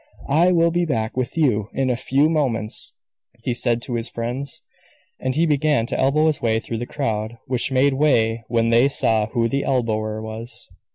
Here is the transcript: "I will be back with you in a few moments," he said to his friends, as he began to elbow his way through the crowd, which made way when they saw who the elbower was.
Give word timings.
"I 0.31 0.51
will 0.51 0.71
be 0.71 0.83
back 0.83 1.15
with 1.15 1.37
you 1.37 1.67
in 1.75 1.91
a 1.91 1.95
few 1.95 2.27
moments," 2.27 2.91
he 3.43 3.53
said 3.53 3.83
to 3.83 3.93
his 3.93 4.09
friends, 4.09 4.63
as 5.19 5.35
he 5.35 5.45
began 5.45 5.85
to 5.85 5.99
elbow 5.99 6.25
his 6.25 6.41
way 6.41 6.59
through 6.59 6.79
the 6.79 6.87
crowd, 6.87 7.37
which 7.45 7.71
made 7.71 7.93
way 7.93 8.43
when 8.47 8.71
they 8.71 8.87
saw 8.87 9.27
who 9.27 9.47
the 9.47 9.61
elbower 9.61 10.19
was. 10.19 10.67